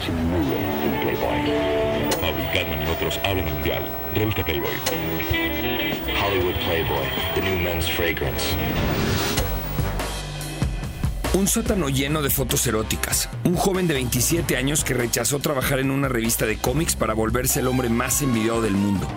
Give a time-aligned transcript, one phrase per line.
[0.00, 1.38] Playboy.
[2.20, 3.82] Bobby, Gatman y otros hablan mundial.
[4.14, 4.70] Revista Playboy.
[6.20, 8.44] Hollywood Playboy, the new men's fragrance.
[11.34, 13.28] Un sótano lleno de fotos eróticas.
[13.44, 17.60] Un joven de 27 años que rechazó trabajar en una revista de cómics para volverse
[17.60, 19.08] el hombre más envidiado del mundo.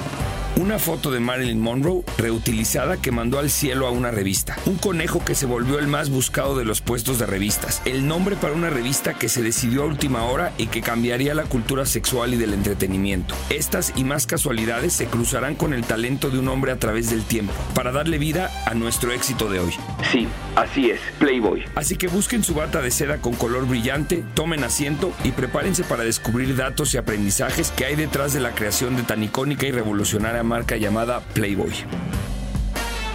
[0.59, 4.57] Una foto de Marilyn Monroe reutilizada que mandó al cielo a una revista.
[4.65, 7.84] Un conejo que se volvió el más buscado de los puestos de revistas.
[7.85, 11.43] El nombre para una revista que se decidió a última hora y que cambiaría la
[11.43, 13.35] cultura sexual y del entretenimiento.
[13.51, 17.21] Estas y más casualidades se cruzarán con el talento de un hombre a través del
[17.21, 19.73] tiempo para darle vida a nuestro éxito de hoy.
[20.12, 21.65] Sí, así es, Playboy.
[21.76, 26.03] Así que busquen su bata de seda con color brillante, tomen asiento y prepárense para
[26.03, 30.46] descubrir datos y aprendizajes que hay detrás de la creación de tan icónica y revolucionaria
[30.47, 31.73] marca llamada Playboy.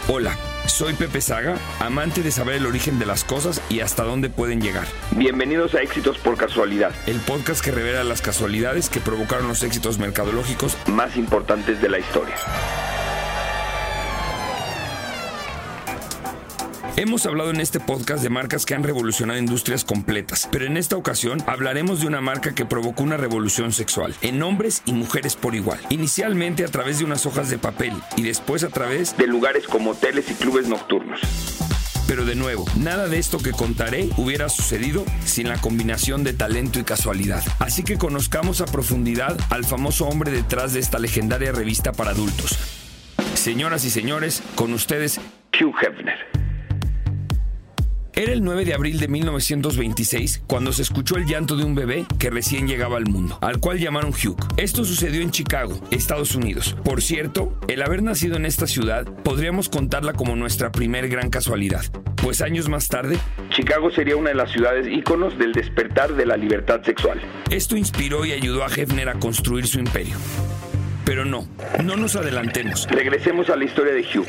[0.09, 0.37] Hola,
[0.67, 4.61] soy Pepe Saga, amante de saber el origen de las cosas y hasta dónde pueden
[4.61, 4.87] llegar.
[5.13, 9.99] Bienvenidos a Éxitos por Casualidad, El podcast que revela las casualidades que provocaron los éxitos
[9.99, 10.77] mercadológicos.
[10.87, 12.35] más importantes de la historia.
[16.95, 20.95] Hemos hablado en este podcast de marcas que han revolucionado industrias completas, pero en esta
[20.95, 25.55] ocasión hablaremos de una marca que provocó una revolución sexual en hombres y mujeres por
[25.55, 25.81] igual.
[25.89, 29.93] Inicialmente a través de unas hojas de papel y después a través De lugares como
[29.93, 31.21] hoteles y clubes nocturnos.
[32.07, 36.79] Pero de nuevo, nada de esto que contaré hubiera sucedido sin la combinación de talento
[36.79, 37.43] y casualidad.
[37.59, 42.59] Así que conozcamos a profundidad al famoso hombre detrás de esta legendaria revista para adultos.
[43.33, 45.21] Señoras y señores, con ustedes,
[45.59, 46.32] Hugh Hefner.
[48.23, 52.07] Era el 9 de abril de 1926 cuando se escuchó el llanto de un bebé
[52.19, 54.37] que recién llegaba al mundo, al cual llamaron Hugh.
[54.57, 56.77] Esto sucedió en Chicago, Estados Unidos.
[56.85, 61.85] Por cierto, el haber nacido en esta ciudad podríamos contarla como nuestra primer gran casualidad,
[62.17, 63.19] pues años más tarde
[63.51, 67.21] Chicago sería una de las ciudades íconos del despertar de la libertad sexual.
[67.51, 70.15] Esto inspiró y ayudó a Hefner a construir su imperio.
[71.05, 71.47] Pero no,
[71.85, 72.87] no nos adelantemos.
[72.91, 74.29] Regresemos a la historia de Hugh.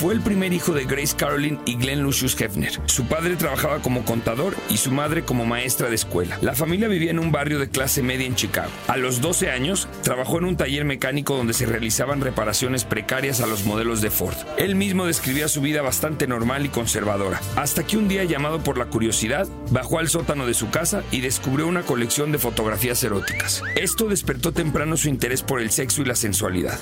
[0.00, 2.72] Fue el primer hijo de Grace Caroline y Glenn Lucius Hefner.
[2.86, 6.38] Su padre trabajaba como contador y su madre como maestra de escuela.
[6.40, 8.70] La familia vivía en un barrio de clase media en Chicago.
[8.88, 13.46] A los 12 años, trabajó en un taller mecánico donde se realizaban reparaciones precarias a
[13.46, 14.36] los modelos de Ford.
[14.56, 17.38] Él mismo describía su vida bastante normal y conservadora.
[17.56, 21.20] Hasta que un día, llamado por la curiosidad, bajó al sótano de su casa y
[21.20, 23.62] descubrió una colección de fotografías eróticas.
[23.76, 26.80] Esto despertó temprano su interés por el sexo y la sensualidad.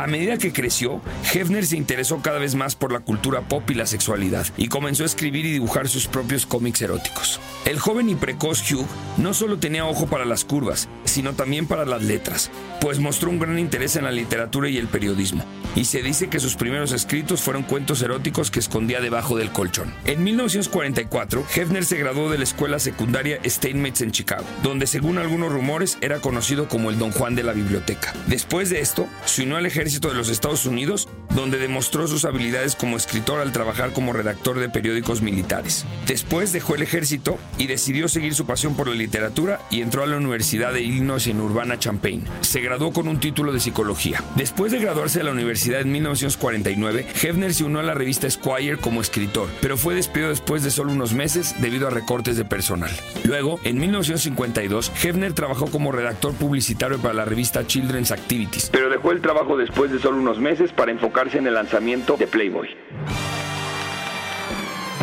[0.00, 3.74] A medida que creció, Hefner se interesó cada vez más por la cultura pop y
[3.74, 7.38] la sexualidad y comenzó a escribir y dibujar sus propios cómics eróticos.
[7.66, 8.86] El joven y precoz Hugh
[9.18, 12.50] no solo tenía ojo para las curvas, sino también para las letras,
[12.80, 15.44] pues mostró un gran interés en la literatura y el periodismo,
[15.76, 19.92] y se dice que sus primeros escritos fueron cuentos eróticos que escondía debajo del colchón.
[20.06, 25.52] En 1944, Hefner se graduó de la escuela secundaria Steinmetz en Chicago, donde según algunos
[25.52, 28.14] rumores era conocido como el Don Juan de la biblioteca.
[28.28, 32.76] Después de esto, se unió al ejército de los Estados Unidos, donde demostró sus habilidades
[32.76, 35.84] como escritor al trabajar como redactor de periódicos militares.
[36.06, 40.06] Después dejó el ejército y decidió seguir su pasión por la literatura y entró a
[40.06, 42.24] la Universidad de Illinois en Urbana-Champaign.
[42.40, 44.22] Se graduó con un título de psicología.
[44.36, 48.76] Después de graduarse de la universidad en 1949, Hefner se unió a la revista Esquire
[48.76, 52.90] como escritor, pero fue despedido después de solo unos meses debido a recortes de personal.
[53.24, 59.12] Luego, en 1952, Hefner trabajó como redactor publicitario para la revista Children's Activities, Pero dejó
[59.12, 62.68] el trabajo después de solo unos meses para enfocarse en el lanzamiento de Playboy.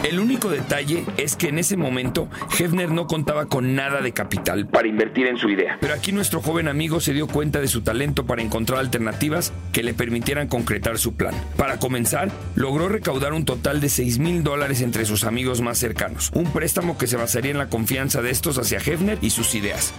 [0.03, 4.67] El único detalle es que en ese momento Hefner no contaba con nada de capital.
[4.67, 5.77] Para invertir en su idea.
[5.81, 9.83] Pero aquí nuestro joven amigo se dio cuenta de su talento para encontrar alternativas que
[9.83, 11.35] le permitieran concretar su plan.
[11.57, 16.31] Para comenzar, logró recaudar un total de 6 mil dólares entre sus amigos más cercanos,
[16.33, 19.93] un préstamo que se basaría en la confianza de estos hacia Hefner y sus ideas.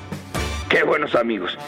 [0.71, 1.59] ¡Qué buenos amigos!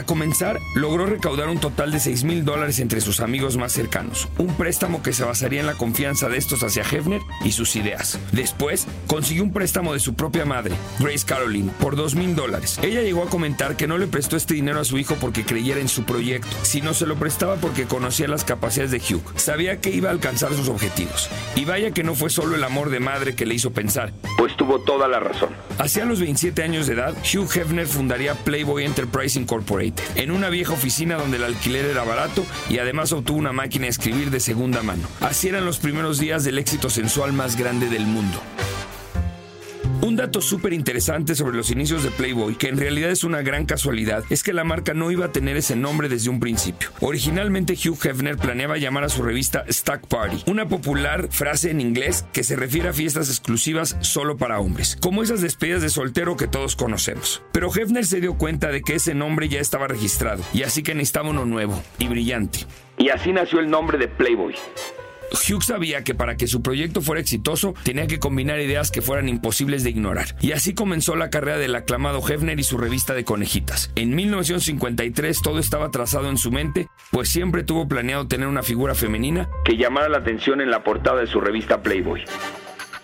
[0.00, 4.28] Para comenzar, logró recaudar un total de 6 mil dólares entre sus amigos más cercanos,
[4.38, 8.18] un préstamo que se basaría en la confianza de estos hacia Hefner y sus ideas.
[8.32, 12.80] Después, consiguió un préstamo de su propia madre, Grace Caroline, por 2 mil dólares.
[12.82, 15.80] Ella llegó a comentar que no le prestó este dinero a su hijo porque creyera
[15.80, 19.22] en su proyecto, sino se lo prestaba porque conocía las capacidades de Hugh.
[19.36, 21.28] Sabía que iba a alcanzar sus objetivos.
[21.56, 24.14] Y vaya que no fue solo el amor de madre que le hizo pensar.
[24.38, 25.50] Pues tuvo toda la razón.
[25.78, 30.72] Hacia los 27 años de edad, Hugh Hefner fundaría Playboy Enterprise Incorporated, en una vieja
[30.72, 34.82] oficina donde el alquiler era barato y además obtuvo una máquina de escribir de segunda
[34.82, 35.08] mano.
[35.20, 38.40] Así eran los primeros días del éxito sensual más grande del mundo.
[40.10, 43.64] Un dato súper interesante sobre los inicios de Playboy, que en realidad es una gran
[43.64, 46.90] casualidad, es que la marca no iba a tener ese nombre desde un principio.
[46.98, 52.24] Originalmente Hugh Hefner planeaba llamar a su revista Stack Party, una popular frase en inglés
[52.32, 56.48] que se refiere a fiestas exclusivas solo para hombres, como esas despedidas de soltero que
[56.48, 57.40] todos conocemos.
[57.52, 60.92] Pero Hefner se dio cuenta de que ese nombre ya estaba registrado, y así que
[60.92, 62.66] necesitaba uno nuevo y brillante.
[62.98, 64.56] Y así nació el nombre de Playboy.
[65.32, 69.28] Hugh sabía que para que su proyecto fuera exitoso tenía que combinar ideas que fueran
[69.28, 70.36] imposibles de ignorar.
[70.40, 73.90] Y así comenzó la carrera del aclamado Hefner y su revista de conejitas.
[73.94, 78.94] En 1953 todo estaba trazado en su mente, pues siempre tuvo planeado tener una figura
[78.94, 82.24] femenina que llamara la atención en la portada de su revista Playboy.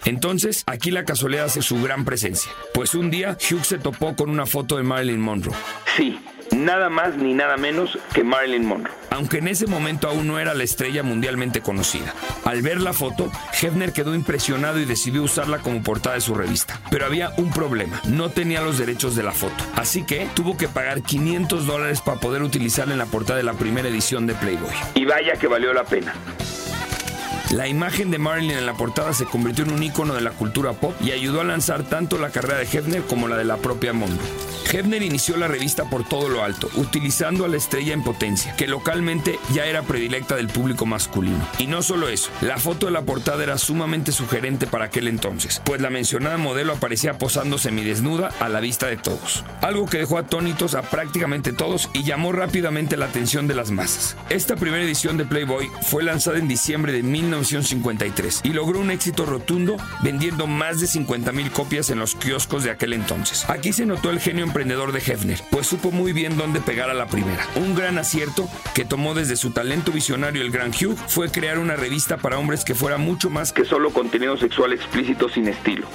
[0.05, 4.31] Entonces, aquí la casualidad hace su gran presencia, pues un día Hugh se topó con
[4.31, 5.55] una foto de Marilyn Monroe.
[5.97, 6.17] Sí,
[6.65, 8.93] nada más ni nada menos que Marilyn Monroe.
[9.11, 12.15] Aunque en ese momento aún no era la estrella mundialmente conocida.
[12.45, 13.31] Al ver la foto,
[13.61, 16.81] Hefner quedó impresionado y decidió usarla como portada de su revista.
[16.91, 19.65] Pero había un problema, no tenía los derechos de la foto.
[19.75, 23.55] Así que tuvo que pagar 500 dólares para poder utilizarla en la portada de la
[23.55, 24.71] primera edición de Playboy.
[24.95, 26.15] Y vaya que valió la pena.
[27.53, 30.73] La imagen de Marilyn en la portada se convirtió en un icono de la cultura
[30.73, 33.93] pop y ayudó a lanzar tanto la carrera de Hefner como la de la propia
[33.93, 34.19] Monroe.
[34.73, 38.67] Hefner inició la revista por todo lo alto, utilizando a la estrella en potencia, que
[38.67, 41.49] localmente ya era predilecta del público masculino.
[41.59, 45.63] Y no solo eso, la foto de la portada era sumamente sugerente para aquel entonces,
[45.65, 49.45] pues la mencionada modelo aparecía posando semidesnuda a la vista de todos.
[49.61, 54.17] Algo que dejó atónitos a prácticamente todos y llamó rápidamente la atención de las masas.
[54.31, 57.05] Esta primera edición de Playboy fue lanzada en diciembre de
[57.41, 62.71] 1953 y logró un éxito rotundo vendiendo más de 50.000 copias en los kioscos de
[62.71, 63.49] aquel entonces.
[63.49, 66.95] Aquí se notó el genio emprendedor de Hefner, pues supo muy bien dónde pegar a
[66.95, 67.47] la primera.
[67.57, 71.77] Un gran acierto que tomó desde su talento visionario el gran Hugh fue crear una
[71.77, 75.87] revista para hombres que fuera mucho más que solo contenido sexual explícito sin estilo.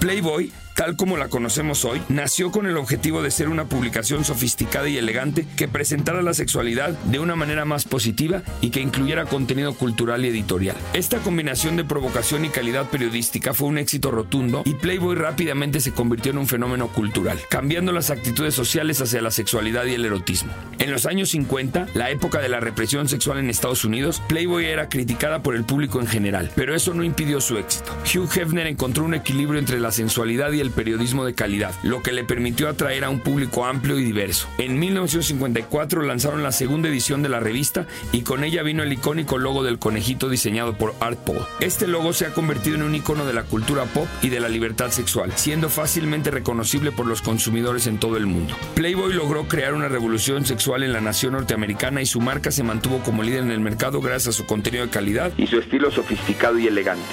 [0.00, 4.88] Playboy tal como la conocemos hoy, nació con el objetivo de ser una publicación sofisticada
[4.88, 9.74] y elegante que presentara la sexualidad de una manera más positiva y que incluyera contenido
[9.74, 10.76] cultural y editorial.
[10.92, 15.92] Esta combinación de provocación y calidad periodística fue un éxito rotundo y Playboy rápidamente se
[15.92, 20.52] convirtió en un fenómeno cultural, cambiando las actitudes sociales hacia la sexualidad y el erotismo.
[20.78, 24.88] En los años 50, la época de la represión sexual en Estados Unidos, Playboy era
[24.88, 27.92] criticada por el público en general, pero eso no impidió su éxito.
[28.02, 32.12] Hugh Hefner encontró un equilibrio entre la sensualidad y el periodismo de calidad, lo que
[32.12, 34.48] le permitió atraer a un público amplio y diverso.
[34.58, 39.38] En 1954 lanzaron la segunda edición de la revista y con ella vino el icónico
[39.38, 41.46] logo del conejito diseñado por Art Paul.
[41.60, 44.48] Este logo se ha convertido en un icono de la cultura pop y de la
[44.48, 48.54] libertad sexual, siendo fácilmente reconocible por los consumidores en todo el mundo.
[48.74, 53.00] Playboy logró crear una revolución sexual en la nación norteamericana y su marca se mantuvo
[53.00, 56.58] como líder en el mercado gracias a su contenido de calidad y su estilo sofisticado
[56.58, 57.04] y elegante.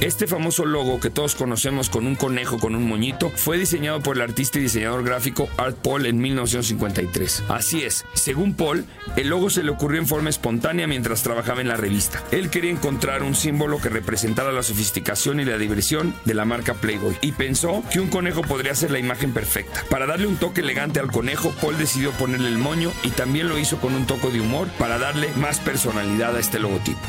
[0.00, 4.16] Este famoso logo que todos conocemos con un conejo con un moñito fue diseñado por
[4.16, 7.44] el artista y diseñador gráfico Art Paul en 1953.
[7.48, 8.84] Así es, según Paul,
[9.16, 12.22] el logo se le ocurrió en forma espontánea mientras trabajaba en la revista.
[12.30, 16.74] Él quería encontrar un símbolo que representara la sofisticación y la diversión de la marca
[16.74, 19.82] Playboy y pensó que un conejo podría ser la imagen perfecta.
[19.88, 23.58] Para darle un toque elegante al conejo, Paul decidió ponerle el moño y también lo
[23.58, 27.00] hizo con un toque de humor para darle más personalidad a este logotipo.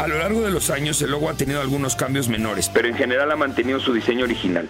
[0.00, 2.94] A lo largo de los años el logo ha tenido algunos cambios menores, pero en
[2.94, 4.66] general ha mantenido su diseño original.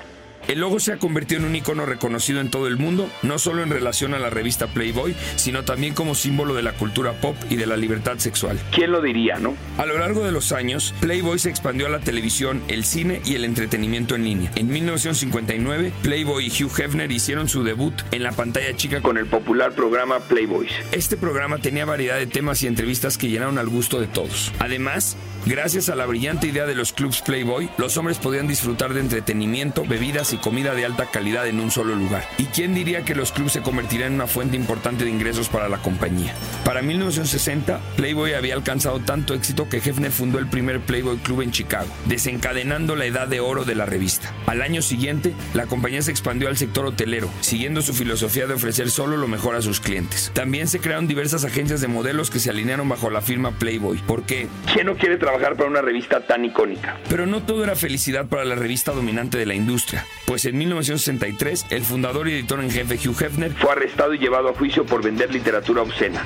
[0.50, 3.62] El logo se ha convertido en un icono reconocido en todo el mundo, no solo
[3.62, 7.54] en relación a la revista Playboy, sino también como símbolo de la cultura pop y
[7.54, 8.58] de la libertad sexual.
[8.72, 9.54] ¿Quién lo diría, no?
[9.78, 13.36] A lo largo de los años, Playboy se expandió a la televisión, el cine y
[13.36, 14.50] el entretenimiento en línea.
[14.56, 19.26] En 1959, Playboy y Hugh Hefner hicieron su debut en la pantalla chica con el
[19.26, 20.72] popular programa Playboys.
[20.90, 24.50] Este programa tenía variedad de temas y entrevistas que llenaron al gusto de todos.
[24.58, 25.16] Además,
[25.46, 29.84] Gracias a la brillante idea de los clubs Playboy, los hombres podían disfrutar de entretenimiento,
[29.86, 32.24] bebidas y comida de alta calidad en un solo lugar.
[32.36, 35.70] ¿Y quién diría que los clubs se convertirían en una fuente importante de ingresos para
[35.70, 36.34] la compañía?
[36.64, 41.52] Para 1960, Playboy había alcanzado tanto éxito que Hefner fundó el primer Playboy Club en
[41.52, 44.34] Chicago, desencadenando la edad de oro de la revista.
[44.46, 48.90] Al año siguiente, la compañía se expandió al sector hotelero, siguiendo su filosofía de ofrecer
[48.90, 50.30] solo lo mejor a sus clientes.
[50.34, 53.98] También se crearon diversas agencias de modelos que se alinearon bajo la firma Playboy.
[54.06, 54.46] ¿Por qué?
[54.72, 56.98] ¿Quién no quiere trabajar para una revista tan icónica.
[57.08, 61.66] Pero no todo era felicidad para la revista dominante de la industria, pues en 1963
[61.70, 65.02] el fundador y editor en jefe Hugh Hefner fue arrestado y llevado a juicio por
[65.02, 66.22] vender literatura obscena.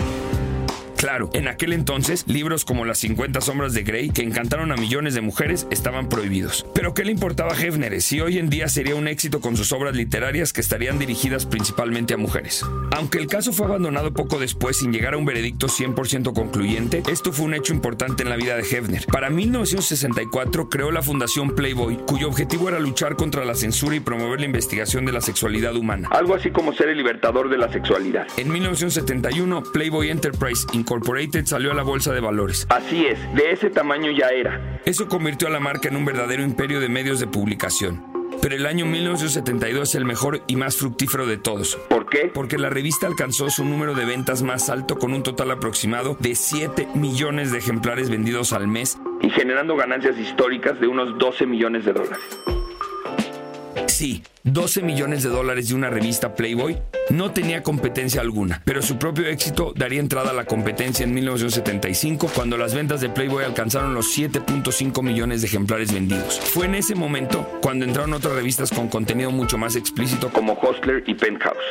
[1.05, 5.13] Claro, en aquel entonces, libros como Las 50 sombras de Grey, que encantaron a millones
[5.13, 6.65] de mujeres, estaban prohibidos.
[6.75, 9.71] Pero ¿qué le importaba a Hefner si hoy en día sería un éxito con sus
[9.73, 12.65] obras literarias que estarían dirigidas principalmente a mujeres?
[12.97, 17.35] Aunque el caso fue abandonado poco después sin llegar a un veredicto 100% concluyente, esto
[17.35, 19.05] fue un hecho importante en la vida de Hefner.
[19.05, 24.41] Para 1964 creó la Fundación Playboy, cuyo objetivo era luchar contra la censura y promover
[24.41, 26.09] la investigación de la sexualidad humana.
[26.13, 28.27] Algo así como ser el libertador de la sexualidad.
[28.39, 32.69] En 1971, Playboy Enterprise Incorporated salió a la bolsa de valores.
[32.71, 34.81] Así es, de ese tamaño ya era.
[34.85, 38.05] Eso convirtió a la marca en un verdadero imperio de medios de publicación.
[38.41, 41.77] Pero el año 1972 es el mejor y más fructífero de todos.
[41.89, 42.31] ¿Por qué?
[42.33, 46.37] Porque la revista alcanzó su número de ventas más alto con un total aproximado de
[46.37, 48.97] 7 millones de ejemplares vendidos al mes.
[49.21, 52.54] Y generando ganancias históricas de unos 12 millones de dólares.
[53.95, 56.77] Sí, 12 millones de dólares de una revista Playboy
[57.11, 62.29] no tenía competencia alguna, pero su propio éxito daría entrada a la competencia en 1975
[62.35, 66.41] cuando las ventas de Playboy alcanzaron los 7.5 millones de ejemplares vendidos.
[66.41, 71.05] Fue en ese momento cuando entraron otras revistas con contenido mucho más explícito como Hostler
[71.07, 71.63] y Penthouse.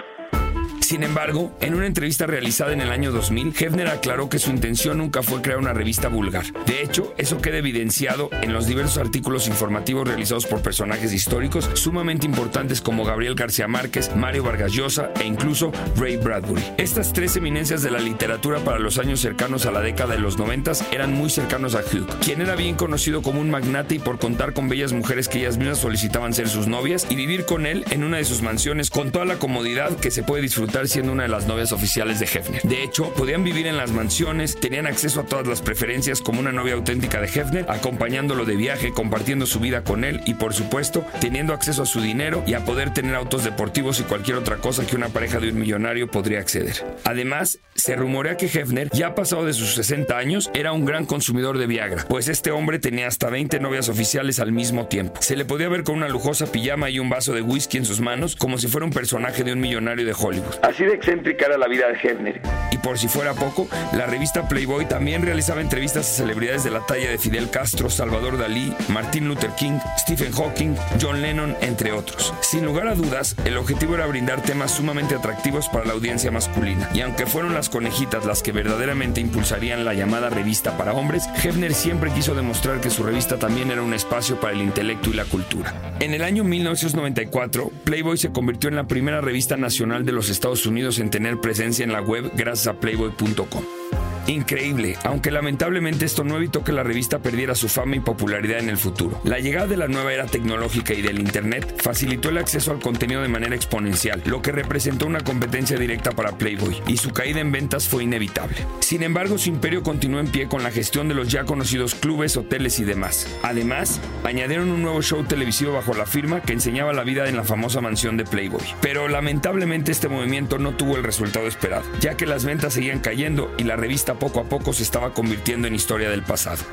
[0.93, 4.99] Sin embargo, en una entrevista realizada en el año 2000, Hefner aclaró que su intención
[4.99, 6.45] nunca fue crear una revista vulgar.
[6.67, 12.27] De hecho, eso queda evidenciado en los diversos artículos informativos realizados por personajes históricos sumamente
[12.27, 16.61] importantes como Gabriel García Márquez, Mario Vargas Llosa e incluso Ray Bradbury.
[16.77, 20.37] Estas tres eminencias de la literatura para los años cercanos a la década de los
[20.37, 24.19] 90 eran muy cercanos a Hugh, quien era bien conocido como un magnate y por
[24.19, 27.83] contar con bellas mujeres que ellas mismas solicitaban ser sus novias y vivir con él
[27.89, 31.23] en una de sus mansiones con toda la comodidad que se puede disfrutar siendo una
[31.23, 32.61] de las novias oficiales de Hefner.
[32.63, 36.51] De hecho, podían vivir en las mansiones, tenían acceso a todas las preferencias como una
[36.51, 41.05] novia auténtica de Hefner, acompañándolo de viaje, compartiendo su vida con él y por supuesto
[41.19, 44.85] teniendo acceso a su dinero y a poder tener autos deportivos y cualquier otra cosa
[44.85, 46.83] que una pareja de un millonario podría acceder.
[47.03, 51.57] Además, se rumorea que Hefner, ya pasado de sus 60 años, era un gran consumidor
[51.57, 55.21] de Viagra, pues este hombre tenía hasta 20 novias oficiales al mismo tiempo.
[55.21, 57.99] Se le podía ver con una lujosa pijama y un vaso de whisky en sus
[57.99, 60.55] manos como si fuera un personaje de un millonario de Hollywood.
[60.63, 62.41] Así de excéntrica era la vida de Hefner.
[62.83, 67.09] Por si fuera poco, la revista Playboy también realizaba entrevistas a celebridades de la talla
[67.09, 72.33] de Fidel Castro, Salvador Dalí, Martin Luther King, Stephen Hawking, John Lennon, entre otros.
[72.41, 76.89] Sin lugar a dudas, el objetivo era brindar temas sumamente atractivos para la audiencia masculina.
[76.93, 81.73] Y aunque fueron las conejitas las que verdaderamente impulsarían la llamada revista para hombres, Hefner
[81.73, 85.23] siempre quiso demostrar que su revista también era un espacio para el intelecto y la
[85.23, 85.73] cultura.
[86.01, 90.65] En el año 1994, Playboy se convirtió en la primera revista nacional de los Estados
[90.65, 93.82] Unidos en tener presencia en la web gracias a playboy.com.
[94.27, 98.69] Increíble, aunque lamentablemente esto no evitó que la revista perdiera su fama y popularidad en
[98.69, 99.19] el futuro.
[99.23, 103.21] La llegada de la nueva era tecnológica y del Internet facilitó el acceso al contenido
[103.21, 107.51] de manera exponencial, lo que representó una competencia directa para Playboy, y su caída en
[107.51, 108.55] ventas fue inevitable.
[108.79, 112.37] Sin embargo, su imperio continuó en pie con la gestión de los ya conocidos clubes,
[112.37, 113.27] hoteles y demás.
[113.43, 117.43] Además, añadieron un nuevo show televisivo bajo la firma que enseñaba la vida en la
[117.43, 118.63] famosa mansión de Playboy.
[118.81, 123.53] Pero lamentablemente este movimiento no tuvo el resultado esperado, ya que las ventas seguían cayendo
[123.57, 126.63] y la revista poco a poco se estaba convirtiendo en historia del pasado.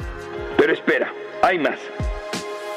[0.56, 1.78] Pero espera, hay más.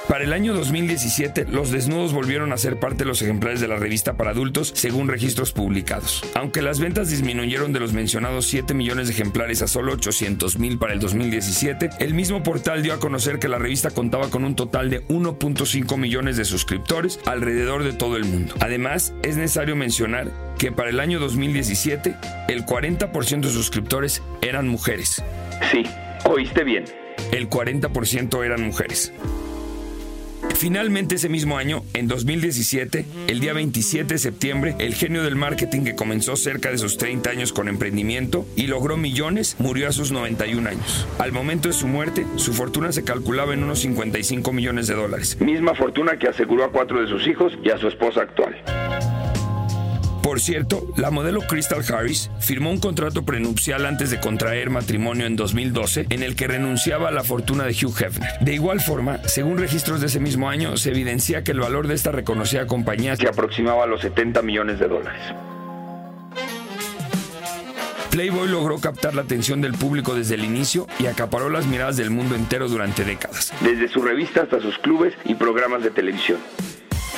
[0.08, 3.78] Para el año 2017, los desnudos volvieron a ser parte de los ejemplares de la
[3.78, 6.24] revista para adultos, según registros publicados.
[6.36, 10.78] Aunque las ventas disminuyeron de los mencionados 7 millones de ejemplares a solo 800 mil
[10.78, 14.56] para el 2017, el mismo portal dio a conocer que la revista contaba con un
[14.56, 18.56] total de 1.5 millones de suscriptores alrededor de todo el mundo.
[18.60, 22.16] Además, es necesario mencionar que para el año 2017,
[22.54, 25.24] el 40% de suscriptores eran mujeres.
[25.72, 25.84] Sí,
[26.26, 26.86] oíste bien.
[27.32, 29.12] El 40% eran mujeres.
[30.56, 35.84] Finalmente ese mismo año, en 2017, el día 27 de septiembre, el genio del marketing
[35.84, 40.12] que comenzó cerca de sus 30 años con emprendimiento y logró millones, murió a sus
[40.12, 41.08] 91 años.
[41.18, 45.38] Al momento de su muerte, su fortuna se calculaba en unos 55 millones de dólares.
[45.42, 48.56] Misma fortuna que aseguró a cuatro de sus hijos y a su esposa actual.
[50.24, 55.36] Por cierto, la modelo Crystal Harris firmó un contrato prenupcial antes de contraer matrimonio en
[55.36, 58.40] 2012 en el que renunciaba a la fortuna de Hugh Hefner.
[58.40, 61.96] De igual forma, según registros de ese mismo año, se evidencia que el valor de
[61.96, 65.22] esta reconocida compañía se aproximaba a los 70 millones de dólares.
[68.10, 72.12] Playboy logró captar la atención del público desde el inicio y acaparó las miradas del
[72.12, 73.52] mundo entero durante décadas.
[73.62, 76.38] Desde su revista hasta sus clubes y programas de televisión.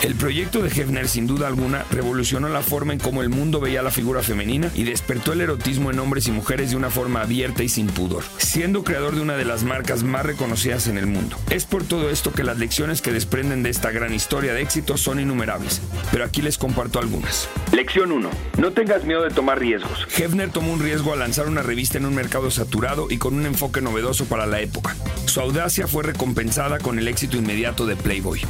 [0.04, 3.82] El proyecto de Hefner, sin duda alguna, revolucionó la forma en cómo el mundo veía
[3.82, 7.64] la figura femenina y despertó el erotismo en hombres y mujeres de una forma abierta
[7.64, 11.38] y sin pudor, siendo creador de una de las marcas más reconocidas en el mundo.
[11.50, 14.98] Es por todo esto que las lecciones que desprenden de esta gran historia de éxito
[14.98, 17.50] son innumerables, pero aquí les comparto algunas.
[17.72, 18.30] Lección 1.
[18.60, 20.08] No tengas miedo de tomar riesgos.
[20.16, 23.46] Hefner tomó un riesgo al lanzar una revista en un mercado saturado y con un
[23.46, 24.96] enfoque novedoso para la época.
[25.26, 28.42] Su audacia fue recompensada con el éxito inmediato de Playboy.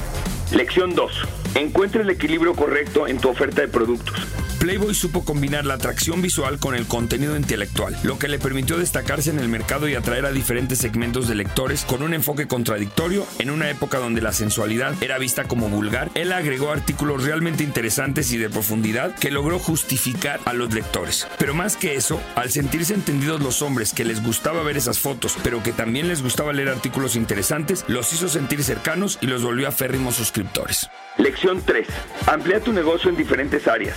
[0.52, 1.12] Lección 2.
[1.56, 4.16] Encuentra el equilibrio correcto en tu oferta de productos.
[4.66, 9.30] Playboy supo combinar la atracción visual con el contenido intelectual, lo que le permitió destacarse
[9.30, 13.52] en el mercado y atraer a diferentes segmentos de lectores con un enfoque contradictorio en
[13.52, 16.10] una época donde la sensualidad era vista como vulgar.
[16.16, 21.28] Él agregó artículos realmente interesantes y de profundidad que logró justificar a los lectores.
[21.38, 25.38] Pero más que eso, al sentirse entendidos los hombres que les gustaba ver esas fotos,
[25.44, 29.68] pero que también les gustaba leer artículos interesantes, los hizo sentir cercanos y los volvió
[29.68, 30.90] a férrimos suscriptores.
[31.18, 31.88] Lección 3.
[32.26, 33.96] Amplía tu negocio en diferentes áreas.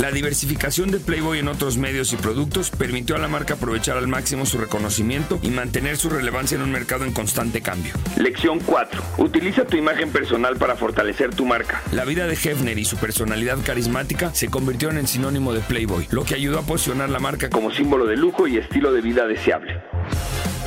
[0.00, 4.08] La diversificación de Playboy en otros medios y productos permitió a la marca aprovechar al
[4.08, 7.94] máximo su reconocimiento y mantener su relevancia en un mercado en constante cambio.
[8.18, 9.02] Lección 4.
[9.16, 11.82] Utiliza tu imagen personal para fortalecer tu marca.
[11.92, 16.24] La vida de Hefner y su personalidad carismática se convirtieron en sinónimo de Playboy, lo
[16.24, 19.80] que ayudó a posicionar la marca como símbolo de lujo y estilo de vida deseable.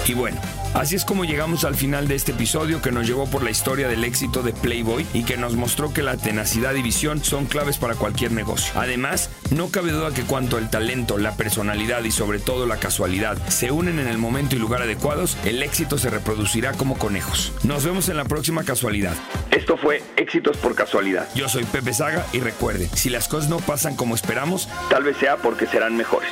[0.08, 0.42] Y bueno,
[0.74, 3.88] Así es como llegamos al final de este episodio que nos llevó por la historia
[3.88, 7.78] del éxito de Playboy y que nos mostró que la tenacidad y visión son claves
[7.78, 8.72] para cualquier negocio.
[8.76, 13.38] Además, no cabe duda que cuando el talento, la personalidad y sobre todo la casualidad
[13.48, 17.52] se unen en el momento y lugar adecuados, el éxito se reproducirá como conejos.
[17.64, 19.16] Nos vemos en la próxima casualidad.
[19.52, 21.28] Esto fue Éxitos por Casualidad.
[21.34, 25.18] Yo soy Pepe Saga y recuerde, si las cosas no pasan como esperamos, tal vez
[25.18, 26.30] sea porque serán mejores.